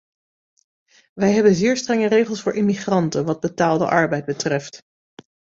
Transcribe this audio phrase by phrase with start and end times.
[1.13, 4.83] Wij hebben zeer strenge regels voor immigranten wat betaalde arbeid betreft.